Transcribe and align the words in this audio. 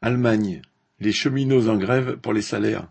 Allemagne: 0.00 0.62
les 1.00 1.10
cheminots 1.10 1.66
en 1.66 1.76
grève 1.76 2.18
pour 2.18 2.32
les 2.32 2.40
salaires. 2.40 2.88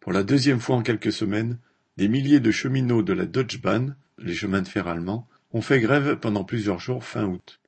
Pour 0.00 0.10
la 0.10 0.24
deuxième 0.24 0.58
fois 0.58 0.74
en 0.74 0.82
quelques 0.82 1.12
semaines, 1.12 1.56
des 1.96 2.08
milliers 2.08 2.40
de 2.40 2.50
cheminots 2.50 3.04
de 3.04 3.12
la 3.12 3.26
Deutsche 3.26 3.62
Bahn, 3.62 3.94
les 4.18 4.34
chemins 4.34 4.62
de 4.62 4.66
fer 4.66 4.88
allemands, 4.88 5.28
ont 5.52 5.60
fait 5.60 5.78
grève 5.78 6.16
pendant 6.16 6.42
plusieurs 6.42 6.80
jours 6.80 7.04
fin 7.04 7.26
août. 7.26 7.60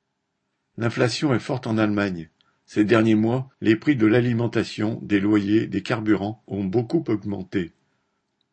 L'inflation 0.75 1.33
est 1.33 1.39
forte 1.39 1.67
en 1.67 1.77
Allemagne. 1.77 2.29
Ces 2.65 2.83
derniers 2.83 3.15
mois, 3.15 3.49
les 3.61 3.77
prix 3.77 3.95
de 3.95 4.07
l'alimentation, 4.07 4.99
des 5.01 5.21
loyers, 5.21 5.67
des 5.67 5.81
carburants 5.81 6.43
ont 6.47 6.65
beaucoup 6.65 7.05
augmenté. 7.07 7.71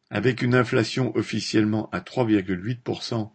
Avec 0.09 0.41
une 0.41 0.55
inflation 0.55 1.13
officiellement 1.17 1.91
à 1.91 1.99
3,8% 1.99 3.29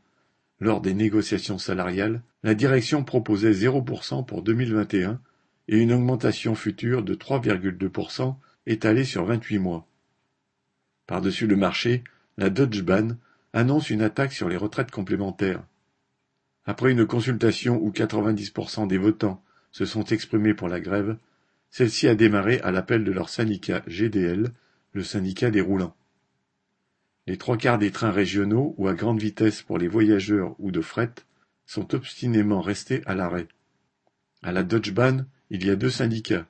lors 0.61 0.79
des 0.79 0.93
négociations 0.93 1.57
salariales, 1.57 2.21
la 2.43 2.55
direction 2.55 3.03
proposait 3.03 3.51
0% 3.51 4.25
pour 4.25 4.41
2021 4.41 5.19
et 5.67 5.77
une 5.77 5.93
augmentation 5.93 6.55
future 6.55 7.03
de 7.03 7.15
3,2% 7.15 8.35
étalée 8.65 9.05
sur 9.05 9.25
28 9.25 9.59
mois. 9.59 9.87
Par-dessus 11.07 11.47
le 11.47 11.55
marché, 11.55 12.03
la 12.37 12.49
Deutsche 12.49 12.81
Bahn 12.81 13.17
annonce 13.53 13.89
une 13.89 14.01
attaque 14.01 14.33
sur 14.33 14.49
les 14.49 14.57
retraites 14.57 14.91
complémentaires. 14.91 15.63
Après 16.65 16.91
une 16.91 17.05
consultation 17.05 17.79
où 17.81 17.91
90% 17.91 18.87
des 18.87 18.97
votants 18.97 19.43
se 19.71 19.85
sont 19.85 20.05
exprimés 20.05 20.53
pour 20.53 20.69
la 20.69 20.79
grève, 20.79 21.17
celle-ci 21.69 22.07
a 22.07 22.15
démarré 22.15 22.59
à 22.59 22.71
l'appel 22.71 23.03
de 23.03 23.11
leur 23.11 23.29
syndicat 23.29 23.83
GDL, 23.87 24.51
le 24.93 25.03
syndicat 25.03 25.51
des 25.51 25.61
roulants. 25.61 25.95
Les 27.25 27.37
trois 27.37 27.57
quarts 27.57 27.79
des 27.79 27.91
trains 27.91 28.11
régionaux 28.11 28.75
ou 28.77 28.87
à 28.87 28.93
grande 28.93 29.19
vitesse 29.19 29.61
pour 29.61 29.77
les 29.77 29.87
voyageurs 29.87 30.55
ou 30.59 30.71
de 30.71 30.81
fret 30.81 31.13
sont 31.65 31.95
obstinément 31.95 32.61
restés 32.61 33.01
à 33.05 33.15
l'arrêt. 33.15 33.47
À 34.41 34.51
la 34.51 34.63
Deutsche 34.63 34.93
Bahn, 34.93 35.25
il 35.53 35.67
y 35.67 35.69
a 35.69 35.75
deux 35.75 35.91
syndicats, 35.91 36.47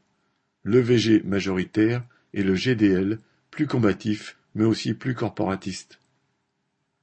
l'EVG 0.63 1.23
majoritaire 1.25 2.05
et 2.33 2.41
le 2.41 2.55
GDL, 2.55 3.19
plus 3.51 3.67
combatif 3.67 4.37
mais 4.55 4.63
aussi 4.63 4.93
plus 4.93 5.13
corporatiste. 5.13 5.99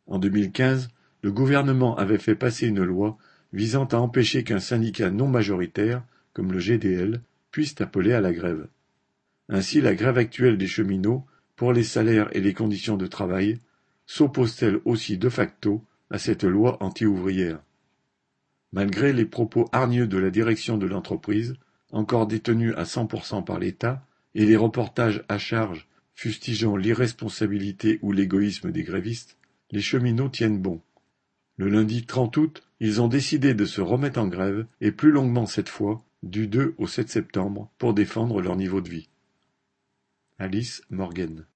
En 0.07 0.19
2015, 0.19 0.89
le 1.23 1.31
gouvernement 1.31 1.99
avait 1.99 2.17
fait 2.17 2.35
passer 2.35 2.69
une 2.69 2.83
loi 2.83 3.19
visant 3.53 3.85
à 3.85 3.97
empêcher 3.97 4.45
qu'un 4.45 4.61
syndicat 4.61 5.11
non 5.11 5.29
majoritaire, 5.29 6.03
comme 6.33 6.53
le 6.53 6.59
GDL, 6.59 7.21
puisse 7.51 7.79
appeler 7.83 8.15
à 8.15 8.23
la 8.23 8.33
grève. 8.33 8.67
Ainsi 9.51 9.83
la 9.83 9.95
grève 9.95 10.17
actuelle 10.17 10.57
des 10.57 10.69
cheminots 10.69 11.27
pour 11.55 11.75
les 11.75 11.85
salaires 11.85 12.35
et 12.35 12.41
les 12.41 12.55
conditions 12.55 12.97
de 12.97 13.07
travail, 13.07 13.59
s'oppose-t-elle 14.07 14.81
aussi 14.87 15.19
de 15.19 15.29
facto 15.29 15.85
à 16.09 16.19
cette 16.19 16.45
loi 16.45 16.83
anti-ouvrière? 16.83 17.61
Malgré 18.73 19.13
les 19.13 19.27
propos 19.27 19.69
hargneux 19.73 20.07
de 20.07 20.17
la 20.17 20.31
direction 20.31 20.79
de 20.79 20.87
l'entreprise, 20.87 21.57
encore 21.93 22.27
détenue 22.27 22.75
à 22.75 22.85
100% 22.85 23.45
par 23.45 23.59
l'État, 23.59 24.05
et 24.35 24.47
les 24.47 24.57
reportages 24.57 25.25
à 25.29 25.39
charge 25.39 25.89
fustigeant 26.15 26.77
l'irresponsabilité 26.77 27.99
ou 28.03 28.13
l'égoïsme 28.13 28.71
des 28.71 28.83
grévistes, 28.83 29.39
les 29.71 29.81
cheminots 29.81 30.29
tiennent 30.29 30.61
bon. 30.61 30.81
Le 31.57 31.69
lundi 31.69 32.05
30 32.05 32.37
août, 32.37 32.63
ils 32.79 33.01
ont 33.01 33.09
décidé 33.09 33.55
de 33.55 33.65
se 33.65 33.81
remettre 33.81 34.21
en 34.21 34.29
grève, 34.29 34.67
et 34.81 34.93
plus 34.93 35.13
longuement 35.13 35.47
cette 35.47 35.69
fois, 35.69 36.03
du 36.23 36.47
2 36.47 36.75
au 36.79 36.87
7 36.87 37.09
septembre, 37.09 37.71
pour 37.79 37.95
défendre 37.95 38.43
leur 38.43 38.57
niveau 38.57 38.81
de 38.81 38.91
vie. 38.91 39.09
Alice 40.39 40.83
Morgan 40.91 41.47